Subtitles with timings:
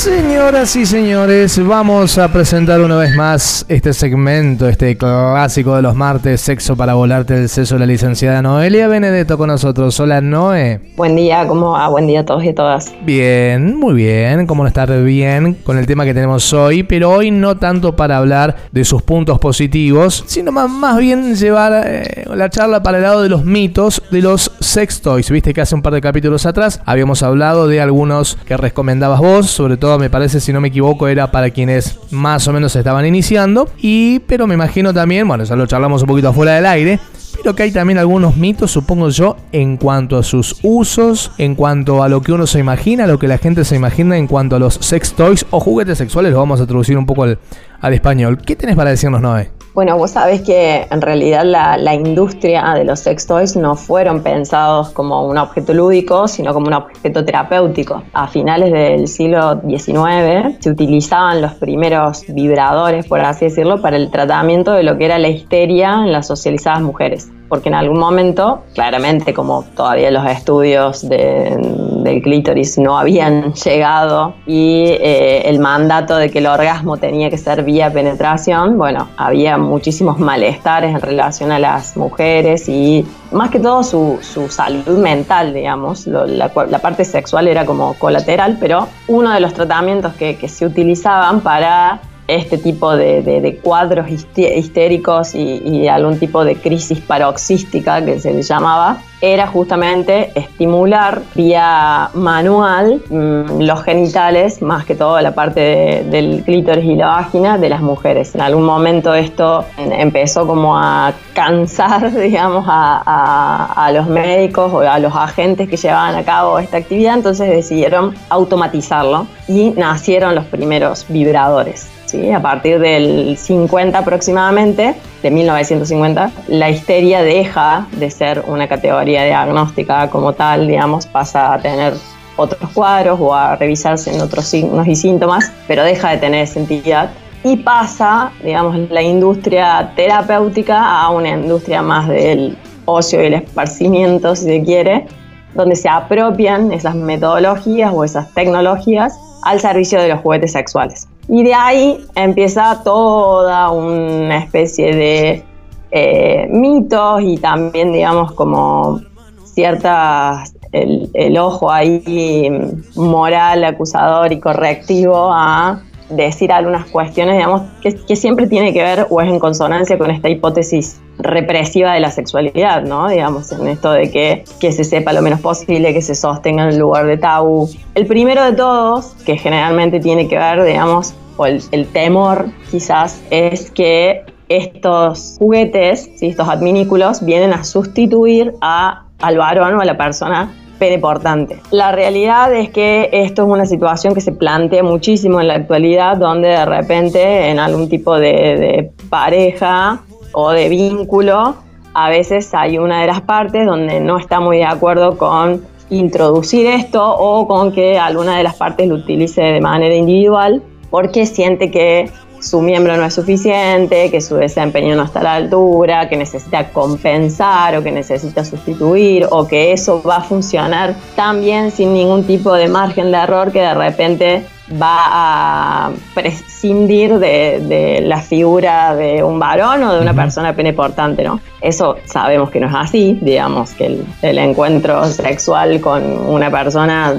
[0.00, 5.94] Señoras y señores, vamos a presentar una vez más este segmento, este clásico de los
[5.94, 10.00] martes, Sexo para volarte el seso, la licenciada Noelia Benedetto con nosotros.
[10.00, 10.80] Hola Noé.
[10.96, 11.86] Buen día, ¿cómo va?
[11.88, 12.94] Buen día a todos y todas.
[13.04, 17.58] Bien, muy bien, cómo estar bien con el tema que tenemos hoy, pero hoy no
[17.58, 22.82] tanto para hablar de sus puntos positivos, sino más, más bien llevar eh, la charla
[22.82, 25.30] para el lado de los mitos de los sex toys.
[25.30, 29.50] Viste que hace un par de capítulos atrás habíamos hablado de algunos que recomendabas vos,
[29.50, 33.06] sobre todo me parece, si no me equivoco, era para quienes más o menos estaban
[33.06, 33.68] iniciando.
[33.78, 36.98] Y, pero me imagino también, bueno, ya lo charlamos un poquito afuera del aire,
[37.36, 42.02] pero que hay también algunos mitos, supongo yo, en cuanto a sus usos, en cuanto
[42.02, 44.58] a lo que uno se imagina, lo que la gente se imagina en cuanto a
[44.58, 47.38] los sex toys o juguetes sexuales, lo vamos a traducir un poco al,
[47.80, 48.38] al español.
[48.44, 49.59] ¿Qué tenés para decirnos, Noé?
[49.72, 54.90] Bueno, vos sabés que en realidad la, industria de los sex toys no fueron pensados
[54.90, 58.02] como un objeto lúdico, sino como un objeto terapéutico.
[58.12, 64.10] A finales del siglo XIX se utilizaban los primeros vibradores, por así decirlo, para el
[64.10, 68.62] tratamiento de lo que era la histeria en las socializadas mujeres porque en algún momento,
[68.74, 76.30] claramente como todavía los estudios del clítoris no habían llegado y eh, el mandato de
[76.30, 81.58] que el orgasmo tenía que ser vía penetración, bueno, había muchísimos malestares en relación a
[81.58, 87.94] las mujeres y más que todo su, salud mental, digamos, la, parte sexual era como
[87.94, 92.00] colateral, pero uno de los tratamientos que se utilizaban para
[92.36, 98.98] este tipo de, cuadros histéricos y, algún tipo de crisis paroxística que se le llamaba,
[99.20, 106.84] era justamente estimular vía manual mm, los genitales, más que todo la parte del clítoris
[106.84, 108.34] y la vagina de las mujeres.
[108.34, 114.98] En algún momento esto empezó como a cansar, digamos, a, a los médicos o a
[114.98, 121.04] los agentes que llevaban a cabo esta actividad, entonces decidieron automatizarlo y nacieron los primeros
[121.08, 121.99] vibradores.
[122.34, 130.10] A partir del 50 aproximadamente, de 1950, la histeria deja de ser una categoría diagnóstica
[130.10, 131.94] como tal, digamos, pasa a tener
[132.36, 136.58] otros cuadros o a revisarse en otros signos y síntomas, pero deja de tener esa
[136.58, 137.10] entidad
[137.44, 142.56] y pasa, digamos, la industria terapéutica a una industria más del
[142.86, 145.06] ocio y el esparcimiento, si se quiere,
[145.54, 151.08] donde se apropian esas metodologías o esas tecnologías al servicio de los juguetes sexuales.
[151.32, 155.44] Y de ahí empieza toda una especie de
[155.92, 159.00] eh, mitos y también, digamos, como
[159.44, 162.50] ciertas, el, ojo ahí
[162.96, 169.20] moral, acusador y correctivo a decir algunas cuestiones, digamos, que, siempre tiene que ver o
[169.20, 173.08] es en consonancia con esta hipótesis represiva de la sexualidad, ¿no?
[173.08, 176.78] Digamos, en esto de que, que se sepa lo menos posible, que se sostenga en
[176.78, 177.68] lugar de tabú.
[177.94, 183.70] El primero de todos, que generalmente tiene que ver, digamos, o el, temor quizás es
[183.70, 190.52] que estos juguetes, estos adminículos, vienen a sustituir a, al varón o a la persona
[190.78, 191.60] peneportante.
[191.70, 196.16] La realidad es que esto es una situación que se plantea muchísimo en la actualidad,
[196.16, 201.56] donde de repente en algún tipo de, de pareja o de vínculo,
[201.94, 206.66] a veces hay una de las partes donde no está muy de acuerdo con introducir
[206.66, 211.70] esto o con que alguna de las partes lo utilice de manera individual porque siente
[211.70, 212.10] que
[212.40, 216.68] su miembro no es suficiente, que su desempeño no está a la altura, que necesita
[216.70, 222.24] compensar o que necesita sustituir o que eso va a funcionar tan bien sin ningún
[222.24, 224.46] tipo de margen de error que de repente
[224.80, 231.40] va a prescindir de, la figura de un varón o de una persona peneportante, ¿no?
[231.60, 237.14] Eso sabemos que no es así, digamos, que el, el encuentro sexual con una persona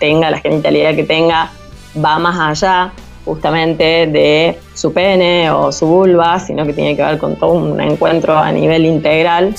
[0.00, 1.50] tenga la genitalidad que tenga,
[2.04, 2.92] va más allá
[3.26, 7.78] justamente de su pene o su vulva, sino que tiene que ver con todo un
[7.80, 9.54] encuentro a nivel integral,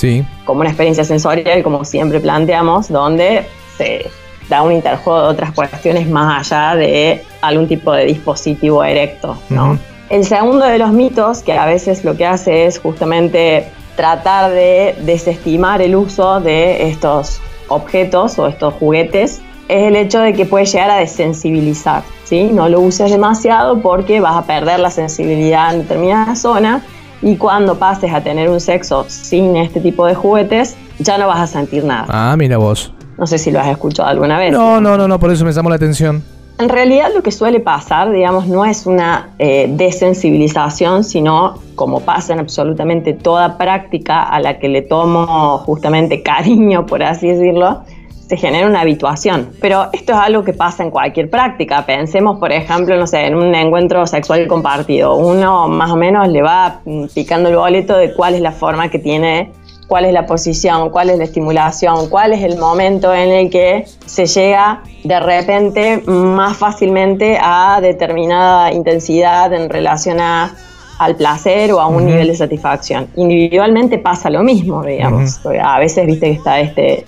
[0.46, 3.46] como una experiencia sensorial, como siempre planteamos, donde
[3.78, 4.10] se
[4.50, 9.38] da un interjuego de otras cuestiones más allá de algún tipo de dispositivo erecto.
[9.50, 9.78] ¿no?
[10.10, 13.68] El segundo de los mitos, que a veces lo que hace es justamente
[13.98, 20.34] tratar de desestimar el uso de estos objetos o estos juguetes es el hecho de
[20.34, 22.50] que puede llegar a desensibilizar, ¿sí?
[22.54, 26.84] No lo uses demasiado porque vas a perder la sensibilidad en determinada zona
[27.22, 31.40] y cuando pases a tener un sexo sin este tipo de juguetes, ya no vas
[31.40, 32.06] a sentir nada.
[32.10, 32.94] Ah, mira vos.
[33.18, 34.52] No sé si lo has escuchado alguna vez.
[34.52, 36.24] No, no, no, no, por eso me llamó la atención.
[36.60, 42.34] En realidad lo que suele pasar, digamos, no es una eh, desensibilización, sino como pasa
[42.34, 47.84] en absolutamente toda práctica a la que le tomo justamente cariño, por así decirlo,
[48.28, 49.52] se genera una habituación.
[49.62, 51.86] Pero esto es algo que pasa en cualquier práctica.
[51.86, 55.16] Pensemos, por ejemplo, no sé, en un encuentro sexual compartido.
[55.16, 56.82] Uno más o menos le va
[57.14, 59.52] picando el boleto de cuál es la forma que tiene,
[59.88, 63.86] cuál es la posición, cuál es la estimulación, cuál es el momento en el que
[64.06, 70.54] se llega de repente más fácilmente a determinada intensidad en relación a
[70.98, 73.08] al placer o a un nivel de satisfacción.
[73.16, 75.40] Individualmente pasa lo mismo, digamos.
[75.62, 77.06] A veces, viste que está este,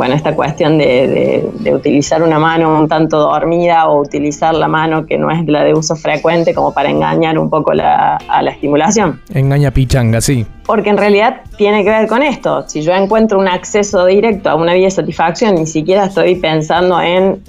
[0.00, 5.18] bueno, esta cuestión de, utilizar una mano un tanto dormida o utilizar la mano que
[5.18, 9.20] no es la de uso frecuente como para engañar un poco la, a la estimulación.
[9.34, 10.46] Engaña pichanga, sí.
[10.64, 12.64] Porque en realidad tiene que ver con esto.
[12.66, 16.98] Si yo encuentro un acceso directo a una vía de satisfacción, ni siquiera estoy pensando
[17.02, 17.42] en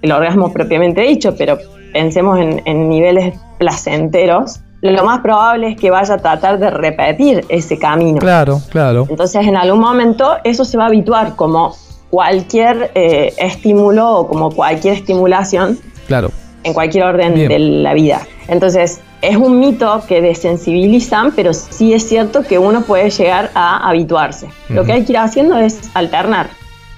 [0.00, 1.58] el orgasmo propiamente dicho, pero
[1.92, 7.44] pensemos en, en niveles placenteros, lo más probable es que vaya a tratar de repetir
[7.50, 8.18] ese camino.
[8.18, 9.06] Claro, claro.
[9.10, 11.74] Entonces, en algún momento eso se va a habituar como
[12.10, 15.78] cualquier eh, estímulo o como cualquier estimulación.
[16.06, 16.30] Claro.
[16.64, 18.26] En cualquier orden de la vida.
[18.48, 23.88] Entonces, es un mito que desensibilizan, pero sí es cierto que uno puede llegar a
[23.88, 24.48] habituarse.
[24.68, 26.50] Lo que hay que ir haciendo es alternar.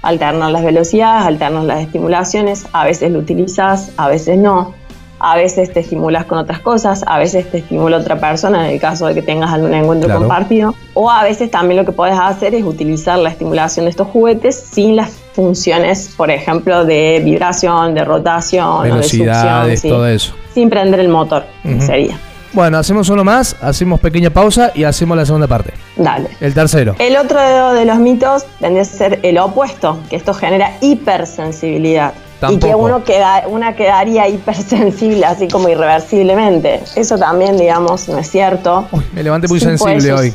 [0.03, 2.67] Alternar las velocidades, alternar las estimulaciones.
[2.73, 4.75] A veces lo utilizas, a veces no
[5.21, 8.81] a veces te estimulas con otras cosas, a veces te estimula otra persona en el
[8.81, 12.55] caso de que tengas algún encuentro compartido, o a veces también lo que puedes hacer
[12.55, 18.05] es utilizar la estimulación de estos juguetes sin las funciones, por ejemplo, de vibración, de
[18.05, 20.33] rotación, velocidades, de todo eso.
[20.55, 21.45] Sin prender el motor,
[21.79, 22.19] sería.
[22.53, 25.73] Bueno, hacemos uno más, hacemos pequeña pausa y hacemos la segunda parte.
[25.97, 26.31] Dale.
[26.41, 26.97] El tercero.
[26.99, 27.39] El otro
[27.73, 32.13] de los mitos tendría a ser el opuesto, que esto genera hipersensibilidad.
[32.49, 36.81] Y que uno queda, una quedaría hipersensible, así como irreversiblemente.
[36.97, 38.87] Eso también, digamos, no es cierto.
[38.93, 40.33] Uy, me levanté muy sensible hoy.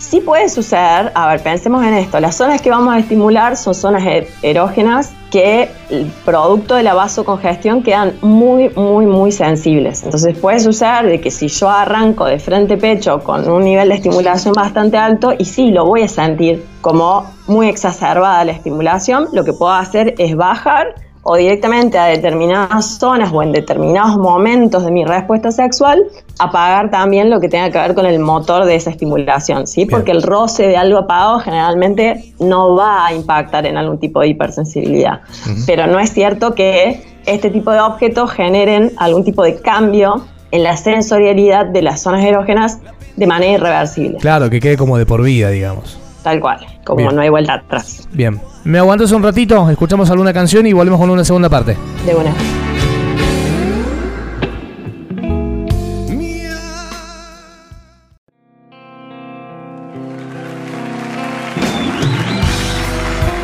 [0.00, 3.74] Sí puede suceder, a ver, pensemos en esto, las zonas que vamos a estimular son
[3.74, 5.68] zonas e-, erógenas que,
[6.24, 10.02] producto de la vasocongestión, quedan muy, muy, muy sensibles.
[10.02, 13.96] Entonces puede suceder de que si yo arranco de frente pecho con un nivel de
[13.96, 19.44] estimulación bastante alto, y sí, lo voy a sentir como muy exacerbada la estimulación, lo
[19.44, 24.90] que puedo hacer es bajar o directamente a determinadas zonas o en determinados momentos de
[24.90, 26.02] mi respuesta sexual,
[26.38, 29.84] apagar también lo que tenga que ver con el motor de esa estimulación, ¿sí?
[29.84, 34.28] Porque el roce de algo apagado generalmente no va a impactar en algún tipo de
[34.28, 35.20] hipersensibilidad.
[35.66, 40.62] Pero no es cierto que este tipo de objetos generen algún tipo de cambio en
[40.62, 42.78] la sensorialidad de las zonas erógenas
[43.16, 44.18] de manera irreversible.
[44.18, 45.98] Claro, que quede como de por vida, digamos.
[46.22, 48.08] Tal cual, como no hay vuelta atrás.
[48.12, 48.40] Bien.
[48.64, 49.70] ¿Me aguantas un ratito?
[49.70, 51.76] Escuchamos alguna canción y volvemos con una segunda parte.
[52.04, 52.34] De buena.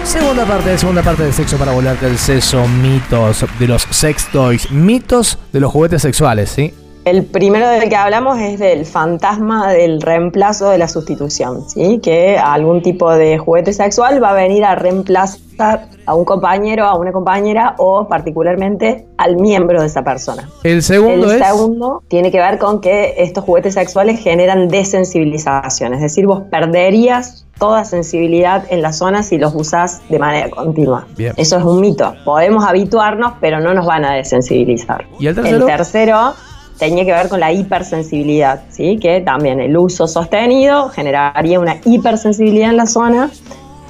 [0.05, 4.71] Segunda parte, segunda parte de Sexo para volarte el seso, mitos de los sex toys,
[4.71, 6.75] mitos de los juguetes sexuales, ¿sí?
[7.07, 12.01] El primero del que hablamos es del fantasma del reemplazo de la sustitución, ¿sí?
[12.03, 16.99] que algún tipo de juguete sexual va a venir a reemplazar a un compañero, a
[16.99, 20.51] una compañera o particularmente al miembro de esa persona.
[20.65, 26.01] El segundo el segundo tiene que ver con que estos juguetes sexuales generan desensibilización, es
[26.01, 31.07] decir, vos perderías toda sensibilidad en la zona si los usás de manera continua.
[31.37, 32.17] Eso es un mito.
[32.25, 35.07] Podemos habituarnos, pero no nos van a desensibilizar.
[35.21, 35.57] ¿Y el tercero?
[35.59, 36.35] El tercero
[36.79, 38.99] tenía que ver con la hipersensibilidad, ¿sí?
[39.01, 43.31] que también el uso sostenido generaría una hipersensibilidad en la zona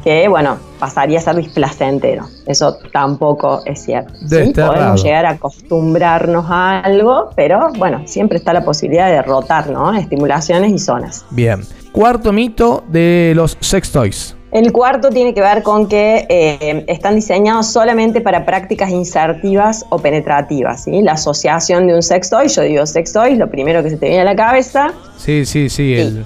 [0.05, 2.29] que, bueno, pasaría a ser displacentero.
[2.47, 4.13] Eso tampoco es cierto.
[4.55, 9.93] Podemos llegar a acostumbrarnos a algo, pero bueno, siempre está la posibilidad de rotar, ¿no?
[9.95, 11.27] Estimulaciones y zonas.
[11.31, 11.63] Bien.
[11.91, 14.36] Cuarto mito de los sex toys.
[14.53, 19.99] El cuarto tiene que ver con que eh, están diseñados solamente para prácticas insertivas o
[19.99, 20.85] penetrativas.
[20.85, 21.03] ¿sí?
[21.03, 24.25] La asociación de un sextoy, yo digo sextoy, lo primero que se te viene a
[24.25, 24.93] la cabeza.
[25.19, 26.25] Sí, sí, sí, el,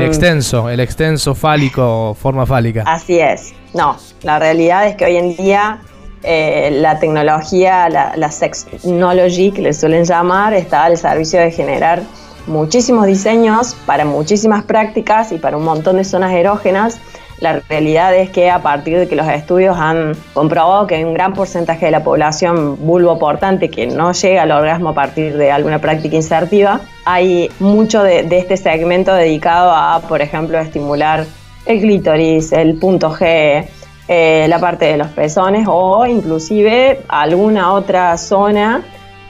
[0.00, 2.84] extenso, el extenso fálico, forma fálica.
[2.86, 3.52] Así es.
[3.74, 5.80] No, la realidad es que hoy en día
[6.22, 12.02] eh, la tecnología, la, la sexnology, que le suelen llamar, está al servicio de generar
[12.46, 16.98] muchísimos diseños para muchísimas prácticas y para un montón de zonas erógenas
[17.40, 21.34] la realidad es que a partir de que los estudios han comprobado que un gran
[21.34, 26.16] porcentaje de la población vulvoportante que no llega al orgasmo a partir de alguna práctica
[26.16, 31.26] insertiva, hay mucho de, este segmento dedicado a, por ejemplo, estimular
[31.66, 33.66] el clítoris, el punto G,
[34.08, 38.82] eh, la parte de los pezones o inclusive alguna otra zona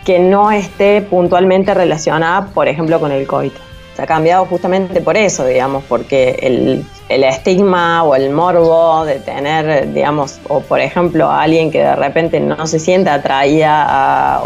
[0.05, 3.68] que no esté puntualmente relacionada, por ejemplo, con el coito.
[3.99, 9.93] Se ha cambiado justamente por eso, digamos, porque el, estigma o el morbo de tener,
[9.93, 14.41] digamos, o por ejemplo, a alguien que de repente no se sienta atraída a,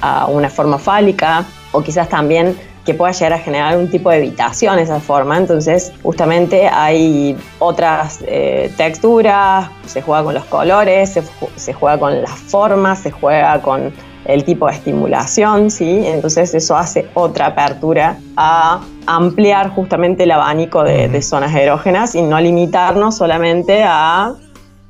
[0.00, 4.16] a una forma fálica, o quizás también que pueda llegar a generar un tipo de
[4.16, 5.38] evitación esa forma.
[5.38, 11.16] Entonces, justamente hay otras eh, texturas, se juega con los colores,
[11.54, 13.92] se, juega con las formas, se juega con
[14.24, 16.02] el tipo de estimulación, ¿sí?
[16.04, 22.22] Entonces eso hace otra apertura a ampliar justamente el abanico de, de zonas erógenas y
[22.22, 24.34] no limitarnos solamente a,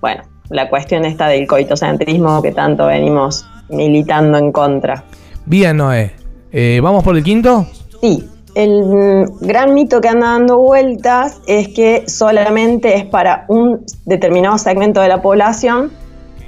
[0.01, 5.05] bueno, la cuestión esta del coitocentrismo que tanto venimos militando en contra.
[5.47, 6.13] Bien, Noé.
[6.53, 7.67] Eh, ¿Vamos por el quinto?
[8.01, 14.59] Sí, el gran mito que anda dando vueltas es que solamente es para un determinado
[14.59, 15.93] segmento de la población,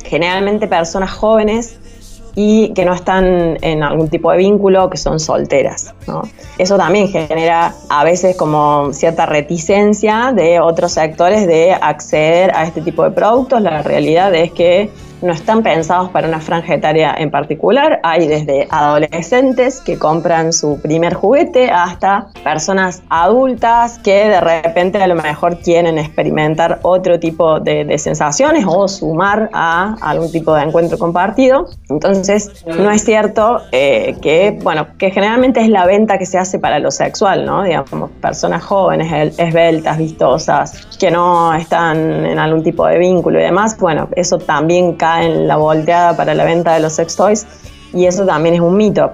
[0.04, 1.78] generalmente personas jóvenes
[2.34, 5.94] y que no están en algún tipo de vínculo, que son solteras.
[6.58, 12.80] Eso también genera a veces como cierta reticencia de otros sectores de acceder a este
[12.80, 13.60] tipo de productos.
[13.60, 14.90] La realidad es que
[15.22, 18.00] no están pensados para una franja etaria en particular.
[18.02, 25.06] Hay desde adolescentes que compran su primer juguete hasta personas adultas que de repente a
[25.06, 30.98] lo mejor quieren experimentar otro tipo de, sensaciones o sumar a algún tipo de encuentro
[30.98, 31.68] compartido.
[31.88, 36.58] Entonces, no es cierto eh, que, bueno, que generalmente es la venta que se hace
[36.58, 37.62] para lo sexual, ¿no?
[37.62, 43.78] Digamos, personas jóvenes, esbeltas, vistosas, que no están en algún tipo de vínculo y demás,
[43.78, 47.46] bueno, eso también cae en la volteada para la venta de los sex toys
[47.92, 49.12] y eso también es un mito.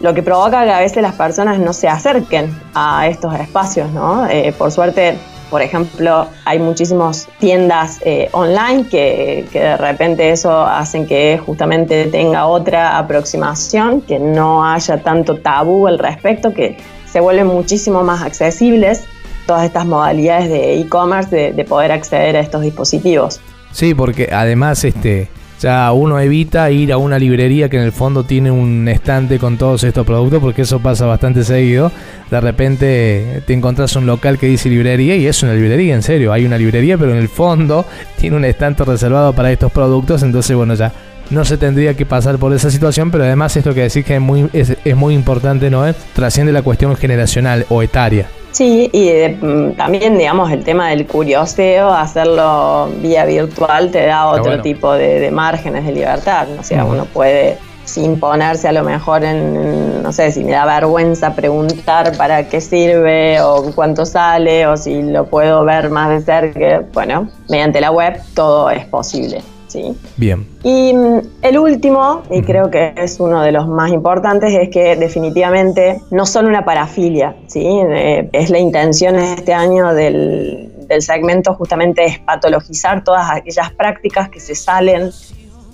[0.00, 4.26] Lo que provoca que a veces las personas no se acerquen a estos espacios, ¿no?
[4.28, 5.18] Eh, por suerte,
[5.50, 12.04] por ejemplo, hay muchísimas tiendas eh, online que, que, de repente eso hacen que justamente
[12.06, 16.76] tenga otra aproximación, que no haya tanto tabú al respecto, que
[17.10, 19.04] se vuelven muchísimo más accesibles
[19.46, 23.40] todas estas modalidades de e-commerce de, de poder acceder a estos dispositivos.
[23.72, 25.28] Sí, porque además este
[25.60, 29.58] ya uno evita ir a una librería que en el fondo tiene un estante con
[29.58, 31.90] todos estos productos, porque eso pasa bastante seguido.
[32.30, 36.32] De repente te encontrás un local que dice librería y es una librería, en serio.
[36.32, 37.84] Hay una librería, pero en el fondo
[38.18, 40.22] tiene un estante reservado para estos productos.
[40.22, 40.92] Entonces, bueno, ya
[41.30, 44.20] no se tendría que pasar por esa situación, pero además esto que decís que es
[44.20, 45.84] muy, es, es muy importante, ¿no?
[46.14, 48.28] Trasciende la cuestión generacional o etaria.
[48.58, 54.60] Sí, y mm, también, digamos, el tema del curioseo, hacerlo vía virtual te da otro
[54.62, 56.48] tipo de, márgenes de libertad.
[56.52, 56.62] ¿no?
[56.62, 60.66] O sea, uno puede sin ponerse a lo mejor en, no sé, si me da
[60.66, 66.20] vergüenza preguntar para qué sirve o cuánto sale o si lo puedo ver más de
[66.20, 69.40] cerca, bueno, mediante la web todo es posible.
[69.68, 69.96] ¿Sí?
[70.16, 70.46] Bien.
[70.64, 74.96] Y mm, el último, y creo que es uno de los más importantes, es que
[74.96, 77.64] definitivamente no son una parafilia, ¿sí?
[77.64, 84.28] Eh, es la intención este año del, del segmento justamente es patologizar todas aquellas prácticas
[84.30, 85.10] que se salen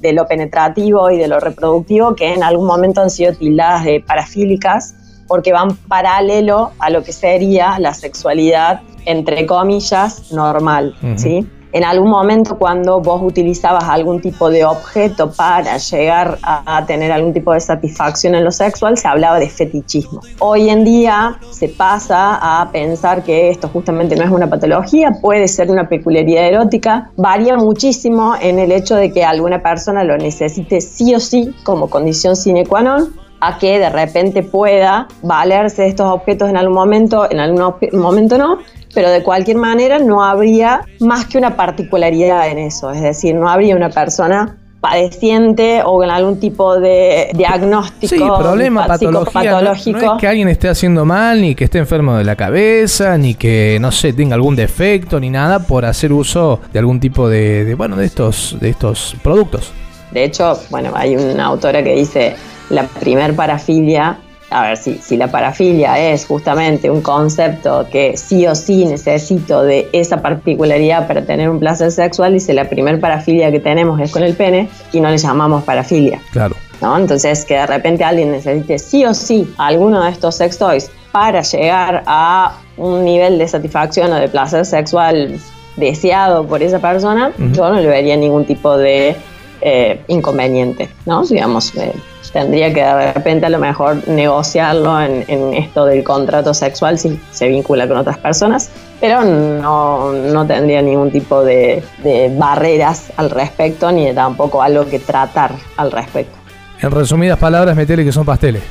[0.01, 4.01] de lo penetrativo y de lo reproductivo que en algún momento han sido tildadas de
[4.07, 4.95] parafílicas
[5.27, 11.47] porque van paralelo a lo que sería la sexualidad entre comillas normal, ¿sí?
[11.75, 17.33] En algún momento cuando vos utilizabas algún tipo de objeto para llegar a, tener algún
[17.33, 20.21] tipo de satisfacción en lo sexual, se hablaba de fetichismo.
[20.39, 25.49] Hoy en día se pasa a pensar que esto justamente no es una patología, puede
[25.49, 30.81] ser una peculiaridad erótica, varía muchísimo en el hecho de que alguna persona lo necesite
[30.81, 35.89] sí o sí como condición sine qua non a que de repente pueda valerse de
[35.89, 38.59] estos objetos en algún momento, en algún momento no,
[38.95, 43.49] pero de cualquier manera no habría más que una particularidad en eso, es decir, no
[43.49, 49.99] habría una persona padeciente o con algún tipo de diagnóstico sí, problema patológico.
[49.99, 53.35] No, es que alguien esté haciendo mal, ni que esté enfermo de la cabeza, ni
[53.35, 57.65] que, no sé, tenga algún defecto, ni nada por hacer uso de algún tipo de,
[57.65, 59.73] de bueno, de estos, de estos productos.
[60.11, 62.37] De hecho, bueno, hay una autora que dice,
[62.69, 64.19] la primer parafilia
[64.51, 69.63] a ver, si, si la parafilia es justamente un concepto que sí o sí necesito
[69.63, 74.13] de esa particularidad para tener un placer sexual, dice la primer parafilia que tenemos es
[74.13, 76.21] con el pene y no le llamamos parafilia.
[76.31, 76.57] Claro.
[76.81, 76.97] ¿no?
[76.97, 81.43] Entonces, que de repente alguien necesite sí o sí alguno de estos sex toys para
[81.43, 85.39] llegar a un nivel de satisfacción o de placer sexual
[85.77, 89.17] deseado por esa persona, yo no le vería ningún tipo de
[89.61, 91.25] eh, inconveniente, ¿no?
[91.25, 91.93] Digamos, eh,
[92.35, 97.49] tendría que de repente a lo mejor negociarlo en, esto del contrato sexual si se
[97.49, 103.91] vincula con otras personas, pero no, no tendría ningún tipo de, de barreras al respecto
[103.93, 106.37] ni tampoco algo que tratar al respecto.
[106.83, 108.63] En resumidas palabras, metele que son pasteles.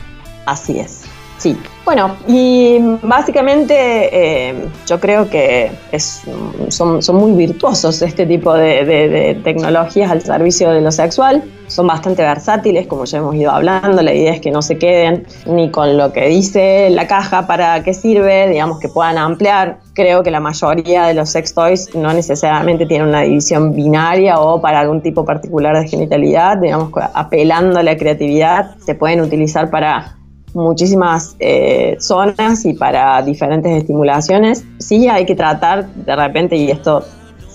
[0.46, 1.06] Así es.
[1.44, 5.70] Sí, bueno, y básicamente eh, yo creo que
[6.70, 11.44] son, muy virtuosos este tipo de, tecnologías al servicio de lo sexual.
[11.68, 14.02] Son bastante versátiles, como ya hemos ido hablando.
[14.02, 17.84] La idea es que no se queden ni con lo que dice la caja para
[17.84, 19.80] qué sirve, digamos que puedan ampliar.
[19.96, 24.62] Creo que la mayoría de los sex toys no necesariamente tienen una división binaria o
[24.62, 30.16] para algún tipo particular de genitalidad, digamos, apelando a la creatividad, se pueden utilizar para
[30.54, 34.64] muchísimas eh, zonas y para diferentes estimulaciones.
[34.80, 37.04] Sí hay que tratar de repente, y esto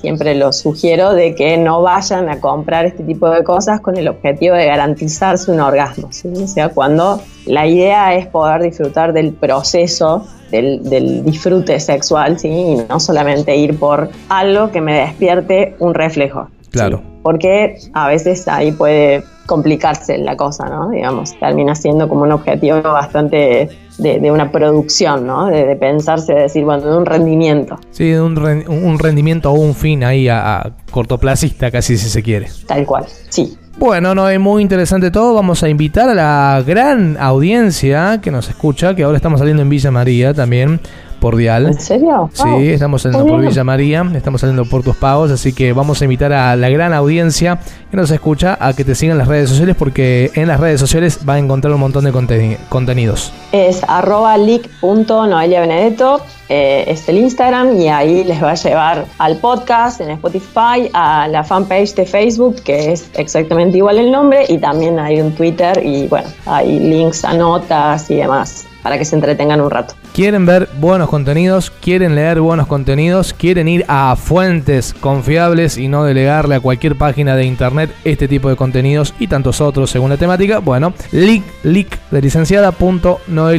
[0.00, 4.08] siempre lo sugiero, de que no vayan a comprar este tipo de cosas con el
[4.08, 6.08] objetivo de garantizarse un orgasmo.
[6.08, 12.48] O sea, cuando la idea es poder disfrutar del proceso, del, disfrute sexual, ¿sí?
[12.48, 16.48] y no solamente ir por algo que me despierte un reflejo.
[16.70, 17.02] Claro.
[17.28, 20.88] Porque a veces ahí puede complicarse la cosa, ¿no?
[20.88, 23.68] Digamos, termina siendo como un objetivo bastante
[23.98, 25.44] de, una producción, ¿no?
[25.48, 27.78] De, pensarse, de decir, bueno, de un rendimiento.
[27.90, 32.48] Sí, de un, un rendimiento o un fin ahí a, cortoplacista, casi si se quiere.
[32.66, 33.58] Tal cual, sí.
[33.76, 35.34] Bueno, no es muy interesante todo.
[35.34, 39.68] Vamos a invitar a la gran audiencia que nos escucha, que ahora estamos saliendo en
[39.68, 40.80] Villa María también,
[41.20, 41.66] por Dial.
[41.66, 42.30] ¿En serio?
[42.32, 46.04] Sí, estamos saliendo por Villa María, estamos saliendo por tus pagos, así que vamos a
[46.04, 47.58] invitar a la gran audiencia
[47.90, 50.80] que nos escucha a que te sigan en las redes sociales porque en las redes
[50.80, 53.32] sociales va a encontrar un montón de contenidos.
[53.52, 60.00] Es arroba leak.noeliabenedetto, eh, es el Instagram y ahí les va a llevar al podcast
[60.00, 64.98] en Spotify, a la fanpage de Facebook que es exactamente igual el nombre y también
[64.98, 69.60] hay un Twitter y bueno, hay links a notas y demás para que se entretengan
[69.60, 69.94] un rato.
[70.14, 76.04] Quieren ver buenos contenidos, quieren leer buenos contenidos, quieren ir a fuentes confiables y no
[76.04, 80.16] delegarle a cualquier página de internet este tipo de contenidos y tantos otros según la
[80.16, 80.58] temática.
[80.58, 82.72] Bueno, link, link de licenciada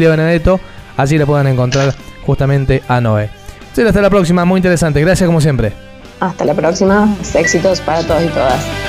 [0.10, 0.60] Benedetto,
[0.98, 1.94] así le pueden encontrar
[2.26, 3.30] justamente a Noé.
[3.88, 5.00] Hasta la próxima, muy interesante.
[5.00, 5.72] Gracias como siempre.
[6.20, 8.89] Hasta la próxima, éxitos para todos y todas.